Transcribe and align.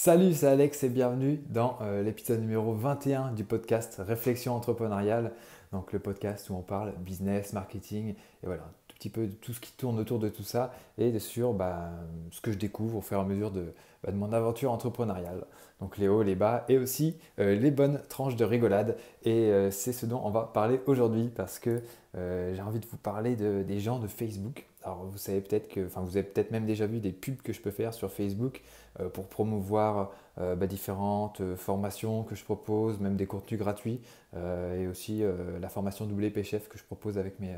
Salut, 0.00 0.32
c'est 0.32 0.46
Alex 0.46 0.84
et 0.84 0.90
bienvenue 0.90 1.40
dans 1.48 1.76
euh, 1.82 2.04
l'épisode 2.04 2.38
numéro 2.38 2.72
21 2.72 3.32
du 3.32 3.42
podcast 3.42 4.00
Réflexion 4.06 4.54
entrepreneuriale. 4.54 5.32
Donc 5.72 5.92
le 5.92 5.98
podcast 5.98 6.48
où 6.50 6.54
on 6.54 6.62
parle 6.62 6.92
business, 7.00 7.52
marketing 7.52 8.10
et 8.10 8.46
voilà, 8.46 8.62
un 8.62 8.72
tout 8.86 8.94
petit 8.94 9.10
peu 9.10 9.26
de 9.26 9.32
tout 9.32 9.52
ce 9.52 9.58
qui 9.58 9.72
tourne 9.72 9.98
autour 9.98 10.20
de 10.20 10.28
tout 10.28 10.44
ça 10.44 10.72
et 10.98 11.18
sur 11.18 11.52
bah, 11.52 11.90
ce 12.30 12.40
que 12.40 12.52
je 12.52 12.58
découvre 12.58 12.98
au 12.98 13.00
fur 13.00 13.18
et 13.18 13.20
à 13.22 13.24
mesure 13.24 13.50
de, 13.50 13.74
bah, 14.04 14.12
mon 14.12 14.32
aventure 14.32 14.70
entrepreneuriale. 14.70 15.44
Donc 15.80 15.98
les 15.98 16.06
hauts, 16.06 16.22
les 16.22 16.36
bas 16.36 16.64
et 16.68 16.78
aussi 16.78 17.16
euh, 17.40 17.56
les 17.56 17.72
bonnes 17.72 18.00
tranches 18.08 18.36
de 18.36 18.44
rigolade. 18.44 18.96
Et 19.24 19.50
euh, 19.50 19.72
c'est 19.72 19.92
ce 19.92 20.06
dont 20.06 20.20
on 20.22 20.30
va 20.30 20.42
parler 20.54 20.80
aujourd'hui 20.86 21.28
parce 21.34 21.58
que 21.58 21.82
j'ai 22.14 22.62
envie 22.62 22.80
de 22.80 22.86
vous 22.86 22.96
parler 22.96 23.36
des 23.36 23.80
gens 23.80 23.98
de 23.98 24.06
Facebook 24.06 24.66
alors 24.88 25.04
vous 25.04 25.18
savez 25.18 25.40
peut-être 25.40 25.68
que, 25.68 25.86
enfin 25.86 26.00
vous 26.00 26.16
avez 26.16 26.26
peut-être 26.26 26.50
même 26.50 26.66
déjà 26.66 26.86
vu 26.86 27.00
des 27.00 27.12
pubs 27.12 27.40
que 27.42 27.52
je 27.52 27.60
peux 27.60 27.70
faire 27.70 27.92
sur 27.94 28.10
Facebook 28.10 28.62
euh, 29.00 29.08
pour 29.08 29.28
promouvoir 29.28 30.12
euh, 30.38 30.56
bah, 30.56 30.66
différentes 30.66 31.40
euh, 31.40 31.56
formations 31.56 32.22
que 32.24 32.34
je 32.34 32.44
propose, 32.44 32.98
même 32.98 33.16
des 33.16 33.26
contenus 33.26 33.60
gratuits 33.60 34.00
et 34.34 34.86
aussi 34.86 35.22
la 35.58 35.70
formation 35.70 36.04
WP 36.04 36.42
Chef 36.42 36.68
que 36.68 36.76
je 36.76 36.84
propose 36.84 37.16
avec 37.16 37.40
mes, 37.40 37.54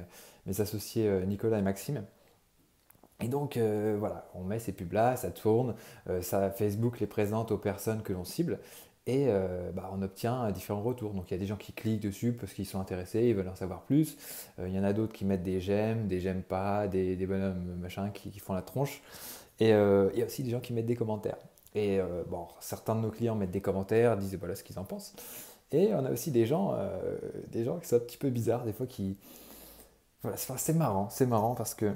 mes 0.47 0.61
associés 0.61 1.11
Nicolas 1.27 1.59
et 1.59 1.63
Maxime. 1.63 2.05
Et 3.21 3.27
donc 3.27 3.59
voilà, 3.59 4.31
on 4.35 4.45
met 4.45 4.61
ces 4.61 4.71
pubs 4.71 4.93
là, 4.93 5.17
ça 5.17 5.33
tourne, 5.33 5.75
ça, 6.21 6.49
Facebook 6.53 7.01
les 7.01 7.09
présente 7.09 7.51
aux 7.51 7.59
personnes 7.59 8.03
que 8.03 8.13
l'on 8.13 8.25
cible 8.25 8.61
et 9.07 9.27
euh, 9.29 9.73
bah, 9.73 9.91
on 9.93 10.03
obtient 10.03 10.51
différents 10.51 10.83
retours. 10.83 11.15
Donc 11.15 11.31
il 11.31 11.35
y 11.35 11.37
a 11.37 11.39
des 11.39 11.47
gens 11.47 11.57
qui 11.57 11.73
cliquent 11.73 12.01
dessus 12.01 12.33
parce 12.33 12.53
qu'ils 12.53 12.67
sont 12.67 12.81
intéressés, 12.81 13.25
ils 13.25 13.35
veulent 13.35 13.49
en 13.49 13.57
savoir 13.57 13.83
plus. 13.83 14.17
Euh, 14.59 14.69
il 14.69 14.75
y 14.75 14.79
en 14.79 14.85
a 14.85 14.93
d'autres 14.93 15.13
qui 15.13 15.25
mettent 15.25 15.43
des 15.43 15.61
j'aime, 15.61 16.07
des 16.07 16.21
j'aime 16.21 16.43
pas, 16.43 16.87
des, 16.87 17.17
bonhommes 17.27 17.79
machin 17.81 18.11
qui, 18.11 18.39
font 18.39 18.53
la 18.53 18.63
tronche. 18.63 19.03
Et 19.59 19.73
euh, 19.73 20.11
il 20.13 20.19
y 20.19 20.23
a 20.23 20.27
aussi 20.27 20.43
des 20.43 20.51
gens 20.51 20.61
qui 20.61 20.73
mettent 20.73 20.87
des 20.87 20.97
commentaires. 20.97 21.39
Et 21.75 22.01
bon, 22.29 22.49
certains 22.59 22.97
de 22.97 23.01
nos 23.01 23.11
clients 23.11 23.37
mettent 23.37 23.53
des 23.53 23.61
commentaires, 23.61 24.17
disent 24.17 24.37
voilà 24.37 24.57
ce 24.57 24.65
qu'ils 24.65 24.81
en 24.81 24.85
pensent. 24.85 25.15
Et 25.71 25.95
on 25.95 26.05
a 26.05 26.11
aussi 26.11 26.33
des 26.33 26.45
gens, 26.45 26.77
des 27.53 27.63
gens 27.63 27.79
qui 27.79 27.87
sont 27.87 27.95
un 27.95 28.01
petit 28.01 28.17
peu 28.17 28.29
bizarres, 28.29 28.65
des 28.65 28.73
fois 28.73 28.87
qui. 28.87 29.17
Voilà, 30.23 30.37
c'est 30.37 30.73
marrant, 30.73 31.09
c'est 31.11 31.27
marrant 31.27 31.55
parce 31.55 31.75
que 31.75 31.93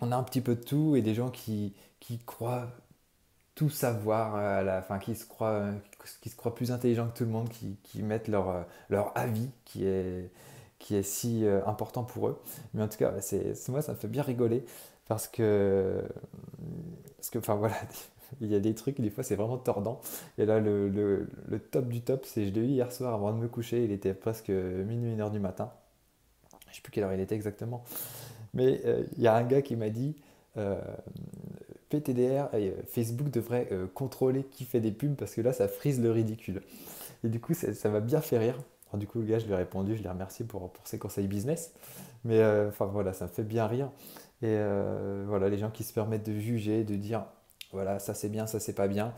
on 0.00 0.10
a 0.10 0.16
un 0.16 0.22
petit 0.24 0.40
peu 0.40 0.56
de 0.56 0.62
tout 0.62 0.96
et 0.96 1.00
des 1.00 1.14
gens 1.14 1.30
qui, 1.30 1.74
qui 2.00 2.18
croient 2.18 2.66
tout 3.56 3.70
savoir 3.70 4.36
à 4.36 4.62
la 4.62 4.82
fin, 4.82 5.00
qui 5.00 5.16
se 5.16 5.26
croient, 5.26 5.64
qui 6.20 6.28
se 6.28 6.36
croient 6.36 6.54
plus 6.54 6.70
intelligents 6.70 7.08
que 7.08 7.16
tout 7.16 7.24
le 7.24 7.30
monde, 7.30 7.48
qui, 7.48 8.02
mettent 8.02 8.28
leur, 8.28 8.66
leur 8.90 9.16
avis 9.16 9.50
qui 9.64 9.86
est, 9.86 10.30
qui 10.78 10.94
est 10.94 11.02
si 11.02 11.44
euh, 11.44 11.64
important 11.66 12.04
pour 12.04 12.28
eux. 12.28 12.40
Mais 12.74 12.82
en 12.82 12.88
tout 12.88 12.98
cas, 12.98 13.14
c'est, 13.20 13.54
moi, 13.68 13.82
ça 13.82 13.92
me 13.92 13.96
fait 13.96 14.08
bien 14.08 14.22
rigoler 14.22 14.64
parce 15.08 15.26
que, 15.26 16.04
parce 17.16 17.30
que, 17.30 17.38
enfin 17.38 17.54
voilà, 17.56 17.76
il 18.40 18.48
y 18.48 18.54
a 18.54 18.60
des 18.60 18.74
trucs, 18.74 19.00
des 19.00 19.10
fois, 19.10 19.24
c'est 19.24 19.36
vraiment 19.36 19.56
tordant. 19.56 20.02
Et 20.36 20.44
là, 20.44 20.60
le, 20.60 20.88
le, 20.88 21.58
top 21.58 21.88
du 21.88 22.02
top, 22.02 22.26
c'est 22.26 22.46
je 22.46 22.52
l'ai 22.52 22.60
eu 22.60 22.66
hier 22.66 22.92
soir 22.92 23.14
avant 23.14 23.32
de 23.32 23.38
me 23.38 23.48
coucher, 23.48 23.84
il 23.84 23.90
était 23.90 24.14
presque 24.14 24.50
minuit, 24.50 25.12
une 25.12 25.20
heure 25.22 25.30
du 25.30 25.40
matin. 25.40 25.72
Je 26.70 26.76
sais 26.76 26.82
plus 26.82 26.92
quelle 26.92 27.04
heure 27.04 27.14
il 27.14 27.20
était 27.20 27.34
exactement. 27.34 27.84
Mais 28.52 28.82
euh, 28.84 29.04
il 29.16 29.22
y 29.22 29.28
a 29.28 29.34
un 29.34 29.44
gars 29.44 29.62
qui 29.62 29.76
m'a 29.76 29.88
dit, 29.88 30.16
euh, 30.56 30.80
PTDR, 31.88 32.48
euh, 32.54 32.72
Facebook 32.88 33.30
devrait 33.30 33.68
euh, 33.72 33.86
contrôler 33.86 34.44
qui 34.44 34.64
fait 34.64 34.80
des 34.80 34.92
pubs 34.92 35.14
parce 35.14 35.34
que 35.34 35.40
là, 35.40 35.52
ça 35.52 35.68
frise 35.68 36.00
le 36.00 36.10
ridicule. 36.10 36.62
Et 37.24 37.28
du 37.28 37.40
coup, 37.40 37.54
ça 37.54 37.88
m'a 37.88 38.00
bien 38.00 38.20
fait 38.20 38.38
rire. 38.38 38.58
du 38.94 39.06
coup, 39.06 39.20
le 39.20 39.26
gars, 39.26 39.38
je 39.38 39.46
lui 39.46 39.52
ai 39.52 39.56
répondu, 39.56 39.96
je 39.96 40.02
l'ai 40.02 40.08
remercié 40.08 40.44
pour, 40.44 40.70
pour 40.70 40.86
ses 40.86 40.98
conseils 40.98 41.28
business. 41.28 41.72
Mais 42.24 42.40
euh, 42.40 42.68
enfin 42.68 42.86
voilà, 42.86 43.12
ça 43.12 43.26
me 43.26 43.30
fait 43.30 43.44
bien 43.44 43.66
rire. 43.66 43.90
Et 44.42 44.58
voilà, 45.26 45.48
les 45.48 45.56
gens 45.56 45.70
qui 45.70 45.82
se 45.82 45.94
permettent 45.94 46.26
de 46.26 46.38
juger, 46.38 46.84
de 46.84 46.94
dire, 46.94 47.24
voilà, 47.72 47.98
ça 47.98 48.12
c'est 48.12 48.28
bien, 48.28 48.46
ça 48.46 48.60
c'est 48.60 48.74
pas 48.74 48.86
bien. 48.86 49.14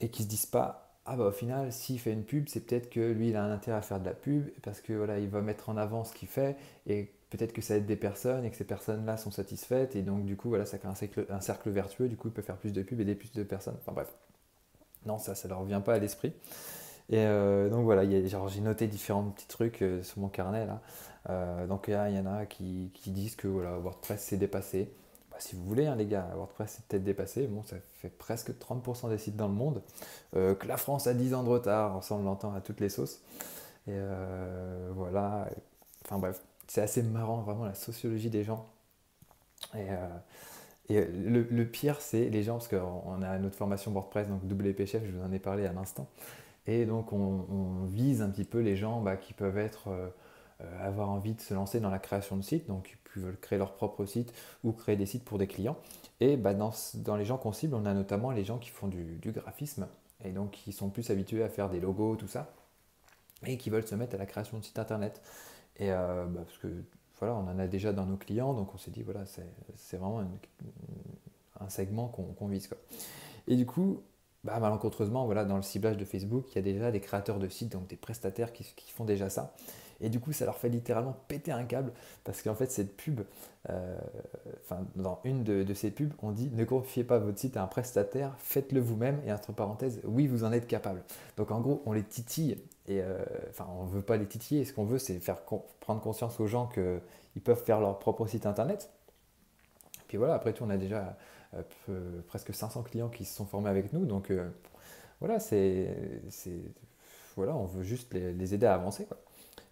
Et 0.00 0.08
qui 0.08 0.24
se 0.24 0.28
disent 0.28 0.46
pas, 0.46 0.87
ah 1.08 1.16
bah 1.16 1.24
au 1.26 1.32
final, 1.32 1.72
s'il 1.72 1.98
fait 1.98 2.12
une 2.12 2.24
pub, 2.24 2.48
c'est 2.48 2.60
peut-être 2.60 2.90
que 2.90 3.00
lui, 3.12 3.30
il 3.30 3.36
a 3.36 3.42
un 3.42 3.50
intérêt 3.50 3.78
à 3.78 3.82
faire 3.82 3.98
de 3.98 4.04
la 4.04 4.14
pub 4.14 4.48
parce 4.62 4.80
que 4.80 4.92
voilà, 4.92 5.18
il 5.18 5.28
va 5.28 5.40
mettre 5.40 5.70
en 5.70 5.76
avant 5.76 6.04
ce 6.04 6.12
qu'il 6.14 6.28
fait 6.28 6.56
et 6.86 7.10
peut-être 7.30 7.52
que 7.52 7.62
ça 7.62 7.76
aide 7.76 7.86
des 7.86 7.96
personnes 7.96 8.44
et 8.44 8.50
que 8.50 8.56
ces 8.56 8.64
personnes-là 8.64 9.16
sont 9.16 9.30
satisfaites 9.30 9.96
et 9.96 10.02
donc 10.02 10.24
du 10.24 10.36
coup 10.36 10.48
voilà 10.50 10.66
ça 10.66 10.78
crée 10.78 10.88
un 10.88 11.40
cercle, 11.40 11.70
vertueux, 11.70 12.08
du 12.08 12.16
coup 12.16 12.28
il 12.28 12.34
peut 12.34 12.42
faire 12.42 12.56
plus 12.56 12.72
de 12.72 12.82
pubs 12.82 13.00
des 13.00 13.14
plus 13.14 13.32
de 13.32 13.42
personnes. 13.42 13.76
Enfin 13.80 13.92
bref, 13.92 14.12
non 15.06 15.18
ça 15.18 15.34
ça 15.34 15.48
leur 15.48 15.60
revient 15.60 15.80
pas 15.84 15.94
à 15.94 15.98
l'esprit. 15.98 16.32
Et 17.10 17.16
euh, 17.18 17.70
donc 17.70 17.84
voilà, 17.84 18.04
j'ai 18.04 18.60
noté 18.60 18.86
différents 18.86 19.24
petits 19.30 19.48
trucs 19.48 19.82
euh, 19.82 20.02
sur 20.02 20.20
mon 20.20 20.28
carnet 20.28 20.66
là. 20.66 20.82
Euh, 21.30 21.66
donc 21.66 21.86
il 21.88 21.94
y 21.94 22.18
en 22.18 22.26
a 22.26 22.46
qui, 22.46 22.90
disent 23.06 23.36
que 23.36 23.48
voilà, 23.48 23.78
WordPress 23.78 24.20
s'est 24.20 24.36
dépassé. 24.36 24.92
Bah, 25.38 25.44
si 25.44 25.54
vous 25.54 25.64
voulez 25.64 25.86
hein, 25.86 25.94
les 25.94 26.06
gars, 26.06 26.28
WordPress 26.34 26.72
s'est 26.72 26.82
peut-être 26.88 27.04
dépassé. 27.04 27.46
Bon, 27.46 27.62
ça 27.62 27.76
fait 28.00 28.08
presque 28.08 28.50
30% 28.50 29.08
des 29.08 29.18
sites 29.18 29.36
dans 29.36 29.46
le 29.46 29.54
monde. 29.54 29.82
que 30.32 30.66
la 30.66 30.76
France 30.76 31.06
a 31.06 31.14
10 31.14 31.34
ans 31.34 31.44
de 31.44 31.48
retard, 31.48 32.00
on 32.10 32.22
l'entend 32.22 32.52
à 32.54 32.60
toutes 32.60 32.80
les 32.80 32.88
sauces. 32.88 33.20
Et 33.86 33.96
voilà, 34.94 35.48
enfin 36.04 36.18
bref, 36.18 36.40
c'est 36.68 36.82
assez 36.82 37.02
marrant, 37.02 37.38
vraiment, 37.38 37.64
la 37.64 37.74
sociologie 37.74 38.30
des 38.30 38.44
gens. 38.44 38.66
Et, 39.74 39.86
euh, 39.90 41.44
le, 41.50 41.64
pire, 41.64 42.00
c'est 42.00 42.28
les 42.28 42.42
gens, 42.42 42.58
parce 42.58 42.68
qu'on 42.68 43.22
a 43.22 43.38
notre 43.38 43.56
formation 43.56 43.90
WordPress, 43.90 44.28
donc 44.28 44.42
WP 44.44 44.86
Chef, 44.86 45.04
je 45.04 45.12
vous 45.12 45.22
en 45.22 45.32
ai 45.32 45.38
parlé 45.38 45.66
à 45.66 45.72
l'instant. 45.72 46.06
Et 46.66 46.84
donc, 46.84 47.12
on, 47.12 47.84
vise 47.86 48.22
un 48.22 48.28
petit 48.30 48.44
peu 48.44 48.60
les 48.60 48.76
gens 48.76 49.00
bah, 49.00 49.16
qui 49.16 49.32
peuvent 49.32 49.58
être, 49.58 49.88
euh, 49.88 49.92
euh, 49.92 50.08
avoir 50.80 51.08
envie 51.08 51.34
de 51.34 51.40
se 51.40 51.54
lancer 51.54 51.80
dans 51.80 51.90
la 51.90 51.98
création 51.98 52.36
de 52.36 52.42
sites, 52.42 52.66
donc 52.66 52.98
qui 53.12 53.20
veulent 53.20 53.38
créer 53.38 53.58
leur 53.58 53.74
propre 53.74 54.04
site 54.04 54.32
ou 54.64 54.72
créer 54.72 54.96
des 54.96 55.06
sites 55.06 55.24
pour 55.24 55.38
des 55.38 55.46
clients. 55.46 55.76
Et 56.20 56.36
bah, 56.36 56.54
dans, 56.54 57.16
les 57.16 57.24
gens 57.24 57.38
qu'on 57.38 57.52
cible, 57.52 57.74
on 57.74 57.84
a 57.86 57.94
notamment 57.94 58.30
les 58.30 58.44
gens 58.44 58.58
qui 58.58 58.70
font 58.70 58.88
du, 58.88 59.20
graphisme 59.24 59.86
et 60.24 60.32
donc 60.32 60.50
qui 60.50 60.72
sont 60.72 60.90
plus 60.90 61.10
habitués 61.10 61.44
à 61.44 61.48
faire 61.48 61.70
des 61.70 61.80
logos, 61.80 62.16
tout 62.16 62.26
ça, 62.26 62.52
et 63.46 63.56
qui 63.56 63.70
veulent 63.70 63.86
se 63.86 63.94
mettre 63.94 64.16
à 64.16 64.18
la 64.18 64.26
création 64.26 64.58
de 64.58 64.64
sites 64.64 64.78
internet. 64.78 65.20
Et 65.76 65.92
euh, 65.92 66.26
bah, 66.26 66.40
parce 66.44 66.58
que 66.58 66.68
voilà, 67.20 67.34
on 67.34 67.48
en 67.48 67.58
a 67.58 67.66
déjà 67.66 67.92
dans 67.92 68.06
nos 68.06 68.16
clients, 68.16 68.54
donc 68.54 68.74
on 68.74 68.78
s'est 68.78 68.90
dit 68.90 69.02
voilà, 69.02 69.24
c'est 69.26 69.96
vraiment 69.96 70.24
un 71.60 71.68
segment 71.68 72.08
qu'on 72.08 72.46
vise. 72.46 72.68
Et 73.46 73.56
du 73.56 73.66
coup, 73.66 74.02
bah, 74.44 74.58
malencontreusement, 74.60 75.26
voilà, 75.26 75.44
dans 75.44 75.56
le 75.56 75.62
ciblage 75.62 75.96
de 75.96 76.04
Facebook, 76.04 76.46
il 76.52 76.56
y 76.56 76.58
a 76.58 76.62
déjà 76.62 76.90
des 76.92 77.00
créateurs 77.00 77.38
de 77.38 77.48
sites, 77.48 77.72
donc 77.72 77.86
des 77.88 77.96
prestataires 77.96 78.52
qui, 78.52 78.64
font 78.92 79.04
déjà 79.04 79.28
ça. 79.28 79.54
Et 80.00 80.10
du 80.10 80.20
coup, 80.20 80.32
ça 80.32 80.44
leur 80.44 80.56
fait 80.56 80.68
littéralement 80.68 81.16
péter 81.26 81.50
un 81.50 81.64
câble 81.64 81.92
parce 82.22 82.42
qu'en 82.42 82.54
fait, 82.54 82.70
cette 82.70 82.96
pub, 82.96 83.22
euh, 83.68 83.98
dans 84.94 85.18
une 85.24 85.42
de, 85.42 85.74
ces 85.74 85.90
pubs, 85.90 86.12
on 86.22 86.30
dit 86.30 86.50
ne 86.52 86.64
confiez 86.64 87.02
pas 87.02 87.18
votre 87.18 87.38
site 87.38 87.56
à 87.56 87.64
un 87.64 87.66
prestataire, 87.66 88.32
faites-le 88.38 88.80
vous-même. 88.80 89.20
Et 89.26 89.32
entre 89.32 89.52
parenthèses, 89.52 90.00
oui, 90.04 90.28
vous 90.28 90.44
en 90.44 90.52
êtes 90.52 90.68
capable. 90.68 91.02
Donc 91.36 91.50
en 91.50 91.60
gros, 91.60 91.82
on 91.84 91.92
les 91.92 92.04
titille 92.04 92.58
et 92.86 93.02
euh, 93.02 93.18
enfin, 93.50 93.66
on 93.76 93.86
ne 93.86 93.90
veut 93.90 94.02
pas 94.02 94.16
les 94.16 94.26
titiller. 94.26 94.64
Ce 94.64 94.72
qu'on 94.72 94.84
veut, 94.84 94.98
c'est 94.98 95.18
faire 95.18 95.38
prendre 95.80 96.00
conscience 96.00 96.38
aux 96.38 96.46
gens 96.46 96.68
qu'ils 96.68 97.42
peuvent 97.42 97.62
faire 97.64 97.80
leur 97.80 97.98
propre 97.98 98.24
site 98.28 98.46
internet. 98.46 98.88
Puis 100.06 100.16
voilà, 100.16 100.34
après 100.34 100.52
tout, 100.52 100.62
on 100.64 100.70
a 100.70 100.76
déjà 100.76 101.16
presque 102.26 102.54
500 102.54 102.82
clients 102.82 103.08
qui 103.08 103.24
se 103.24 103.34
sont 103.34 103.46
formés 103.46 103.70
avec 103.70 103.92
nous. 103.92 104.04
Donc 104.04 104.32
voilà, 105.20 105.40
c'est, 105.40 105.94
voilà, 107.36 107.56
on 107.56 107.64
veut 107.64 107.82
juste 107.82 108.12
les, 108.14 108.54
aider 108.54 108.66
à 108.66 108.74
avancer. 108.74 109.06
Quoi. 109.06 109.18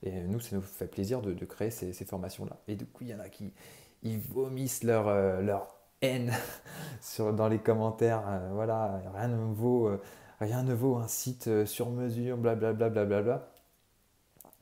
Et 0.03 0.23
nous, 0.23 0.41
ça 0.41 0.57
nous 0.57 0.63
fait 0.63 0.87
plaisir 0.87 1.21
de, 1.23 1.45
créer 1.45 1.71
ces, 1.71 1.93
formations-là. 2.05 2.57
Et 2.69 2.77
du 2.77 2.87
coup, 2.87 3.05
il 3.05 3.11
y 3.11 3.15
en 3.15 3.21
a 3.21 3.29
qui 3.29 3.53
ils 4.03 4.19
vomissent 4.19 4.85
leur, 4.85 5.09
euh, 5.09 5.41
leur 5.41 5.75
haine 6.03 6.33
sur, 7.01 7.33
dans 7.33 7.49
les 7.49 7.59
commentaires. 7.59 8.23
Euh, 8.29 8.51
voilà, 8.53 9.01
rien 9.15 9.29
ne 9.29 9.53
vaut, 9.53 9.89
euh, 9.89 10.01
rien 10.41 10.63
ne 10.63 10.75
vaut 10.75 10.97
un 10.97 11.09
site 11.09 11.65
sur 11.65 11.91
mesure, 11.91 12.37
blablabla. 12.37 12.89
Bla, 12.89 13.05
bla, 13.05 13.23
bla, 13.23 13.49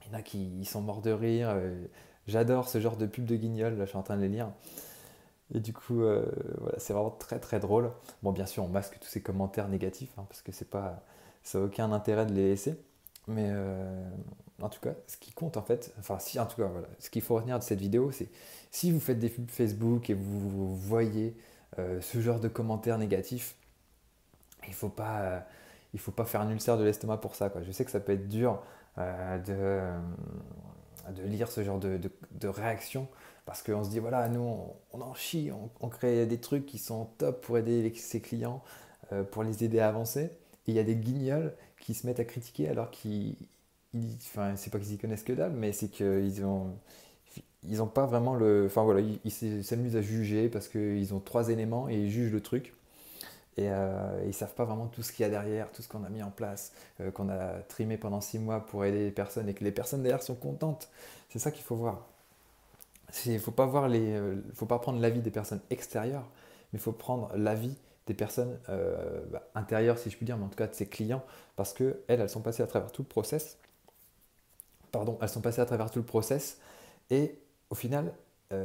il 0.03 0.13
y 0.13 0.15
en 0.15 0.19
a 0.19 0.23
qui 0.23 0.65
sont 0.65 0.81
morts 0.81 1.03
de 1.03 1.11
rire. 1.11 1.55
J'adore 2.27 2.69
ce 2.69 2.81
genre 2.81 2.97
de 2.97 3.07
pub 3.07 3.25
de 3.25 3.37
guignol, 3.37 3.77
là, 3.77 3.85
je 3.85 3.91
suis 3.91 3.99
en 3.99 4.03
train 4.03 4.17
de 4.17 4.23
les 4.23 4.29
lire. 4.29 4.51
Et 5.53 5.61
du 5.61 5.73
coup, 5.73 5.97
voilà, 5.97 6.79
c'est 6.79 6.93
vraiment 6.93 7.11
très 7.11 7.39
très 7.39 7.61
drôle. 7.61 7.91
Bon, 8.23 8.33
bien 8.33 8.47
sûr, 8.47 8.65
on 8.65 8.69
masque 8.69 8.99
tous 9.01 9.09
ces 9.09 9.23
commentaires 9.23 9.69
négatifs, 9.69 10.13
hein, 10.17 10.25
parce 10.29 10.43
que 10.43 10.53
c'est 10.53 10.71
pas, 10.71 11.03
ça 11.43 11.59
n'a 11.59 11.67
aucun 11.67 11.93
intérêt 11.93 12.27
de 12.27 12.33
les 12.33 12.49
laisser. 12.49 12.81
Mais 13.27 13.51
en 14.61 14.69
tout 14.69 14.81
cas, 14.81 14.95
ce 15.07 15.17
qui 15.17 15.33
compte 15.33 15.57
en 15.57 15.63
fait, 15.63 15.93
enfin 15.99 16.19
si 16.19 16.39
en 16.39 16.47
tout 16.47 16.57
cas, 16.57 16.67
voilà, 16.67 16.89
ce 16.99 17.11
qu'il 17.11 17.23
faut 17.23 17.35
retenir 17.35 17.59
de 17.59 17.65
cette 17.65 17.81
vidéo, 17.81 18.11
c'est 18.13 18.29
si 18.71 18.93
vous 18.93 19.01
faites 19.01 19.19
des 19.19 19.29
pubs 19.29 19.51
Facebook 19.51 20.11
et 20.11 20.15
vous 20.15 20.77
voyez 20.77 21.37
euh, 21.79 22.01
ce 22.01 22.21
genre 22.21 22.41
de 22.41 22.49
commentaires 22.49 22.99
négatifs, 22.99 23.57
il 24.67 24.75
faut, 24.75 24.89
pas, 24.89 25.47
il 25.93 26.01
faut 26.01 26.13
pas 26.13 26.25
faire 26.25 26.41
un 26.41 26.51
ulcère 26.51 26.79
de 26.79 26.85
l'estomac 26.85 27.19
pour 27.19 27.35
ça. 27.35 27.51
Quoi. 27.51 27.63
Je 27.63 27.73
sais 27.73 27.85
que 27.85 27.91
ça 27.91 28.01
peut 28.01 28.13
être 28.13 28.29
dur 28.29 28.63
euh, 28.99 29.39
de, 29.39 29.81
de, 31.13 31.23
lire 31.23 31.51
ce 31.51 31.63
genre 31.63 31.79
de, 31.79 31.99
de, 32.31 32.49
réaction 32.49 33.09
parce 33.47 33.63
qu'on 33.63 33.85
se 33.85 33.91
dit, 33.91 33.99
voilà, 33.99 34.29
nous, 34.29 34.59
on, 34.93 35.01
en 35.01 35.15
chie, 35.15 35.51
on, 35.81 35.89
crée 35.89 36.27
des 36.27 36.39
trucs 36.39 36.67
qui 36.67 36.79
sont 36.79 37.07
top 37.19 37.45
pour 37.45 37.59
aider 37.59 37.93
ses 37.95 38.21
clients, 38.21 38.63
euh, 39.13 39.23
pour 39.23 39.43
les 39.43 39.65
aider 39.65 39.81
à 39.81 39.89
avancer. 39.89 40.31
Et 40.67 40.71
il 40.71 40.75
y 40.75 40.79
a 40.79 40.85
des 40.85 40.97
guignols 40.97 41.53
qui 41.79 41.93
se 41.95 42.07
mettent 42.07 42.21
à 42.21 42.25
critiquer 42.25 42.69
alors 42.69 42.91
qu'ils 42.91 43.37
enfin, 44.27 44.57
c'est 44.57 44.71
pas 44.71 44.79
qu'ils 44.79 44.95
y 44.95 44.99
connaissent 44.99 45.23
que 45.23 45.33
dalle, 45.33 45.53
mais 45.53 45.73
c'est 45.73 45.89
qu'ils 45.89 46.45
ont, 46.45 46.75
ils 47.69 47.83
ont 47.83 47.87
pas 47.87 48.07
vraiment 48.07 48.35
le, 48.35 48.65
enfin 48.67 48.83
voilà, 48.83 49.01
ils 49.01 49.65
s'amusent 49.65 49.97
à 49.97 50.03
juger 50.03 50.49
parce 50.49 50.69
qu'ils 50.69 51.15
ont 51.15 51.21
trois 51.21 51.51
éléments 51.51 51.89
et 51.89 51.97
ils 51.97 52.11
jugent 52.11 52.33
le 52.33 52.41
truc. 52.41 52.73
Et 53.57 53.71
euh, 53.71 54.21
ils 54.23 54.29
ne 54.29 54.33
savent 54.33 54.55
pas 54.55 54.65
vraiment 54.65 54.87
tout 54.87 55.03
ce 55.03 55.13
qu'il 55.13 55.23
y 55.23 55.27
a 55.27 55.31
derrière, 55.31 55.71
tout 55.71 55.83
ce 55.83 55.89
qu'on 55.89 56.03
a 56.05 56.09
mis 56.09 56.23
en 56.23 56.31
place, 56.31 56.73
euh, 57.01 57.11
qu'on 57.11 57.29
a 57.29 57.61
trimé 57.69 57.97
pendant 57.97 58.21
six 58.21 58.39
mois 58.39 58.67
pour 58.67 58.85
aider 58.85 59.05
les 59.05 59.11
personnes 59.13 59.49
et 59.49 59.55
que 59.55 59.63
les 59.63 59.71
personnes 59.71 60.03
derrière 60.03 60.23
sont 60.23 60.35
contentes. 60.35 60.89
C'est 61.31 61.39
ça 61.39 61.51
qu'il 61.51 61.63
faut 61.63 61.77
voir. 61.77 62.07
Il 63.27 63.35
ne 63.35 63.39
faut 63.39 63.55
euh, 63.57 64.37
faut 64.55 64.67
pas 64.67 64.79
prendre 64.79 64.99
l'avis 65.01 65.21
des 65.21 65.31
personnes 65.31 65.61
extérieures, 65.71 66.27
mais 66.73 66.79
il 66.79 66.83
faut 66.83 66.93
prendre 66.93 67.31
l'avis 67.37 67.77
des 68.07 68.15
personnes 68.15 68.59
bah, 69.31 69.43
intérieures, 69.55 69.99
si 69.99 70.11
je 70.11 70.17
puis 70.17 70.27
dire, 70.27 70.37
mais 70.37 70.45
en 70.45 70.49
tout 70.49 70.57
cas 70.57 70.67
de 70.67 70.75
ses 70.75 70.87
clients, 70.87 71.25
parce 71.57 71.73
que 71.73 72.03
elles, 72.07 72.21
elles 72.21 72.29
sont 72.29 72.43
passées 72.43 72.63
à 72.63 72.67
travers 72.67 72.93
tout 72.93 73.03
le 73.03 73.09
process. 73.09 73.57
Pardon, 74.93 75.17
elles 75.23 75.29
sont 75.29 75.41
passées 75.41 75.63
à 75.63 75.65
travers 75.65 75.91
tout 75.91 76.01
le 76.01 76.05
process, 76.05 76.59
et 77.09 77.39
au 77.71 77.75
final, 77.75 78.13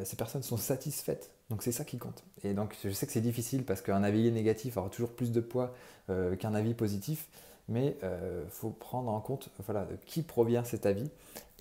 ces 0.03 0.15
personnes 0.15 0.43
sont 0.43 0.57
satisfaites 0.57 1.31
donc 1.49 1.63
c'est 1.63 1.71
ça 1.71 1.83
qui 1.83 1.97
compte. 1.97 2.23
Et 2.43 2.53
donc 2.53 2.75
je 2.83 2.89
sais 2.89 3.05
que 3.07 3.11
c'est 3.11 3.21
difficile 3.21 3.65
parce 3.65 3.81
qu'un 3.81 4.03
avis 4.03 4.31
négatif 4.31 4.77
aura 4.77 4.89
toujours 4.89 5.11
plus 5.11 5.31
de 5.31 5.41
poids 5.41 5.73
euh, 6.09 6.35
qu'un 6.35 6.53
avis 6.53 6.73
positif, 6.73 7.27
mais 7.67 7.97
il 8.01 8.05
euh, 8.05 8.47
faut 8.49 8.69
prendre 8.69 9.11
en 9.11 9.19
compte 9.19 9.49
voilà, 9.65 9.85
de 9.85 9.95
qui 10.05 10.21
provient 10.21 10.63
cet 10.63 10.85
avis. 10.85 11.09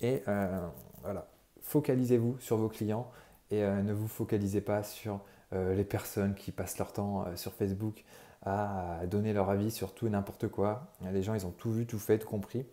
Et 0.01 0.21
euh, 0.27 0.59
voilà, 1.01 1.27
focalisez-vous 1.63 2.37
sur 2.39 2.57
vos 2.57 2.69
clients 2.69 3.09
et 3.51 3.61
ne 3.63 3.93
vous 3.93 4.07
focalisez 4.07 4.61
pas 4.61 4.83
sur 4.83 5.21
les 5.51 5.83
personnes 5.83 6.35
qui 6.35 6.51
passent 6.51 6.77
leur 6.77 6.93
temps 6.93 7.25
sur 7.35 7.51
Facebook 7.51 8.03
à 8.45 8.99
donner 9.07 9.33
leur 9.33 9.49
avis 9.49 9.71
sur 9.71 9.95
tout 9.95 10.05
et 10.05 10.11
n'importe 10.11 10.47
quoi. 10.49 10.93
Les 11.11 11.23
gens, 11.23 11.33
ils 11.33 11.47
ont 11.47 11.51
tout 11.51 11.71
vu, 11.71 11.87
tout 11.87 11.97
fait, 11.97 12.19
tout 12.19 12.27
compris, 12.27 12.63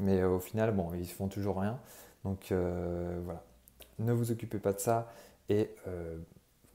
mais 0.00 0.24
au 0.24 0.38
final, 0.38 0.72
bon, 0.72 0.88
ils 0.94 1.06
font 1.06 1.28
toujours 1.28 1.60
rien. 1.60 1.78
Donc 2.24 2.46
voilà, 2.50 3.44
ne 4.02 4.12
vous 4.12 4.30
occupez 4.30 4.58
pas 4.58 4.72
de 4.72 4.80
ça 4.80 5.12
et 5.48 5.70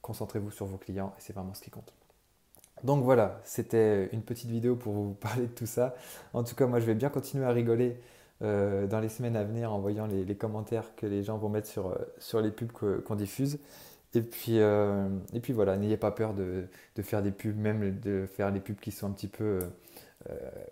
concentrez-vous 0.02 0.52
sur 0.52 0.66
vos 0.66 0.78
clients 0.78 1.14
et 1.18 1.22
c'est 1.22 1.34
vraiment 1.34 1.54
ce 1.54 1.62
qui 1.62 1.70
compte. 1.70 1.94
Donc 2.84 3.04
voilà, 3.04 3.42
c'était 3.44 4.08
une 4.14 4.22
petite 4.22 4.50
vidéo 4.50 4.76
pour 4.76 4.94
vous 4.94 5.14
parler 5.20 5.44
de 5.44 5.52
tout 5.52 5.66
ça. 5.66 5.96
En 6.34 6.44
tout 6.44 6.56
cas, 6.56 6.68
moi 6.68 6.80
je 6.80 6.86
vais 6.86 6.96
bien 6.96 7.10
continuer 7.10 7.46
à 7.46 7.52
rigoler 7.52 7.98
euh, 8.44 8.86
dans 8.86 9.00
les 9.00 9.10
semaines 9.10 9.36
à 9.36 9.44
venir 9.44 9.74
en 9.74 9.80
voyant 9.80 10.06
les, 10.06 10.36
commentaires 10.36 10.96
que 10.96 11.08
les 11.08 11.24
gens 11.24 11.38
vont 11.38 11.50
mettre 11.50 11.68
sur, 11.68 11.88
euh, 11.88 12.42
les 12.42 12.52
pubs 12.52 12.72
qu'on 12.72 13.16
diffuse. 13.16 13.58
Et 14.14 14.22
puis, 14.22 14.60
euh, 14.60 15.08
voilà, 15.50 15.76
n'ayez 15.78 15.98
pas 15.98 16.12
peur 16.12 16.34
de, 16.34 16.68
faire 17.02 17.22
des 17.22 17.32
pubs, 17.32 17.58
même 17.58 18.00
de 18.00 18.26
faire 18.26 18.52
des 18.52 18.60
pubs 18.60 18.80
qui 18.80 18.92
sont 18.92 19.08
un 19.08 19.12
petit 19.12 19.28
peu, 19.28 19.60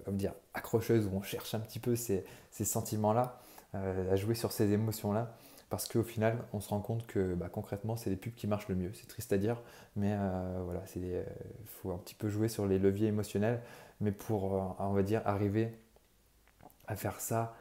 dire, 0.08 0.34
accrocheuses, 0.54 1.08
où 1.08 1.16
on 1.16 1.22
cherche 1.22 1.54
un 1.54 1.60
petit 1.60 1.80
peu 1.80 1.96
ces 1.96 2.24
sentiments-là, 2.52 3.40
à 3.74 4.16
jouer 4.16 4.36
sur 4.36 4.52
ces 4.52 4.72
émotions-là 4.72 5.36
parce 5.70 5.88
qu'au 5.88 6.04
final, 6.04 6.38
on 6.54 6.60
se 6.60 6.70
rend 6.70 6.80
compte 6.80 7.08
que 7.08 7.34
bah, 7.34 7.50
concrètement, 7.50 7.96
c'est 7.96 8.10
les 8.10 8.16
pubs 8.16 8.34
qui 8.34 8.48
marchent 8.48 8.68
le 8.68 8.76
mieux. 8.76 8.92
C'est 8.94 9.08
triste 9.08 9.34
à 9.34 9.38
dire, 9.38 9.62
mais 9.96 10.14
euh, 10.14 10.62
voilà, 10.64 10.84
il 10.96 11.04
euh, 11.06 11.24
faut 11.66 11.92
un 11.92 11.98
petit 11.98 12.16
peu 12.16 12.30
jouer 12.30 12.50
sur 12.50 12.68
les 12.68 12.78
leviers 12.78 13.08
émotionnels, 13.08 13.62
mais 14.00 14.12
pour, 14.12 14.56
euh, 14.56 14.62
on 14.80 14.94
va 14.94 15.04
dire, 15.04 15.22
arriver 15.26 15.72
à 16.88 16.96
faire 16.96 17.20
ça 17.20 17.56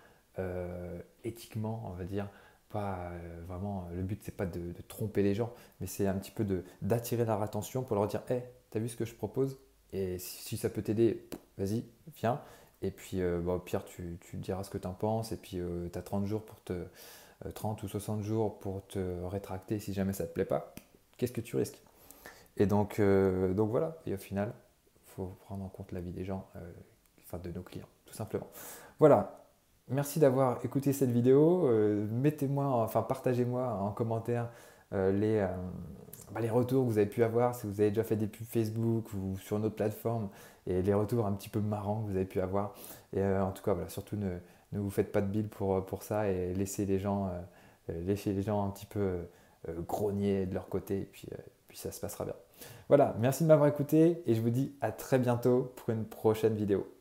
éthiquement, 1.23 1.85
on 1.87 1.91
va 1.91 2.03
dire, 2.03 2.29
pas 2.69 3.13
vraiment, 3.47 3.89
le 3.95 4.03
but 4.03 4.21
c'est 4.25 4.37
pas 4.37 4.47
de, 4.47 4.75
tromper 4.89 5.23
les 5.23 5.33
gens, 5.33 5.55
mais 5.81 5.87
c'est 5.87 6.09
un 6.09 6.15
petit 6.15 6.33
peu 6.33 6.45
d'attirer 6.83 7.25
leur 7.25 7.41
attention 7.41 7.85
pour 7.85 7.95
leur 7.95 8.09
dire, 8.09 8.21
hé, 8.29 8.35
hey, 8.35 8.43
t'as 8.71 8.81
vu 8.81 8.89
ce 8.89 8.97
que 8.97 9.05
je 9.05 9.15
propose? 9.15 9.61
Et 9.93 10.19
si, 10.19 10.57
ça 10.57 10.71
peut 10.71 10.83
t'aider, 10.83 11.29
vas-y, 11.57 11.85
viens. 12.17 12.41
Et 12.83 12.91
puis, 12.91 13.21
bah, 13.45 13.63
Pierre, 13.65 13.85
tu, 13.85 14.19
tu 14.21 14.37
diras 14.39 14.65
ce 14.65 14.71
que 14.71 14.79
tu 14.79 14.89
en 14.89 14.93
penses, 14.93 15.31
et 15.31 15.37
puis 15.37 15.61
tu 15.93 15.99
as 15.99 16.03
30 16.03 16.27
jours 16.27 16.45
pour 16.45 16.61
te 16.65 16.85
30 17.53 17.83
euh, 17.83 17.87
ou 17.87 17.89
60 17.89 18.23
jours 18.23 18.59
pour 18.59 18.87
te 18.87 19.25
rétracter 19.25 19.79
si 19.79 19.93
jamais 19.93 20.13
ça 20.13 20.25
ne 20.25 20.29
te 20.29 20.35
plaît 20.35 20.45
pas, 20.45 20.75
qu'est-ce 21.17 21.33
que 21.33 21.41
tu 21.41 21.57
risques? 21.57 21.83
Et 22.57 22.67
donc, 22.67 23.01
euh, 23.01 23.53
donc 23.53 23.71
voilà, 23.71 23.97
et 24.07 24.15
au 24.15 24.19
final, 24.19 24.53
il 25.07 25.11
faut 25.13 25.37
prendre 25.45 25.65
en 25.65 25.69
compte 25.69 25.93
la 25.93 26.01
vie 26.01 26.13
des 26.13 26.25
gens, 26.25 26.47
euh, 26.57 26.61
enfin 27.25 27.39
de 27.39 27.51
nos 27.51 27.63
clients, 27.63 27.89
tout 28.07 28.15
simplement. 28.15 28.47
Voilà, 28.99 29.45
merci 29.89 30.21
d'avoir 30.21 30.65
écouté 30.65 30.93
cette 30.93 31.11
vidéo. 31.11 31.69
Mettez-moi, 32.11 32.65
enfin 32.65 33.03
partagez-moi 33.03 33.67
en 33.67 33.91
commentaire 33.91 34.49
les, 34.93 35.45
bah, 36.33 36.41
les 36.41 36.49
retours 36.49 36.85
que 36.85 36.91
vous 36.91 36.99
avez 36.99 37.09
pu 37.09 37.25
avoir, 37.25 37.57
si 37.57 37.67
vous 37.67 37.81
avez 37.81 37.91
déjà 37.91 38.05
fait 38.05 38.15
des 38.15 38.29
pubs 38.29 38.47
Facebook 38.47 39.13
ou 39.15 39.37
sur 39.39 39.57
une 39.57 39.65
autre 39.65 39.75
plateforme, 39.75 40.29
et 40.69 40.81
les 40.81 40.95
retours 40.95 41.27
un 41.27 41.33
petit 41.33 41.49
peu 41.49 41.61
marrants 41.61 42.03
que 42.03 42.11
vous 42.11 42.17
avez 42.17 42.25
pu 42.25 42.41
avoir. 42.41 42.73
Et 43.13 43.25
en 43.25 43.51
tout 43.51 43.65
cas, 43.65 43.73
voilà, 43.75 43.89
surtout 43.89 44.17
ne 44.17 44.39
ne 44.75 44.81
vous 44.81 44.91
faites 44.91 45.13
pas 45.13 45.21
de 45.21 45.27
bile 45.27 45.49
pour, 45.49 45.85
pour 45.87 46.03
ça 46.03 46.29
et 46.29 46.53
laissez 46.55 46.85
les 46.85 46.99
gens, 46.99 47.31
euh, 47.89 48.01
laissez 48.05 48.33
les 48.33 48.43
gens 48.43 48.67
un 48.67 48.71
petit 48.71 48.87
peu 48.87 49.01
euh, 49.69 49.81
grogner 49.87 50.47
de 50.47 50.55
leur 50.55 50.69
côté 50.69 50.95
et 50.95 51.09
euh, 51.33 51.37
puis 51.69 51.79
ça 51.79 51.91
se 51.91 52.01
passera 52.01 52.25
bien. 52.25 52.35
Voilà, 52.89 53.15
merci 53.19 53.45
de 53.45 53.49
m'avoir 53.49 53.69
écouté 53.69 54.23
et 54.27 54.35
je 54.35 54.41
vous 54.41 54.51
dis 54.51 54.75
à 54.81 54.93
très 54.93 55.19
bientôt 55.19 55.73
pour 55.77 55.91
une 55.91 56.05
prochaine 56.05 56.55
vidéo. 56.55 56.94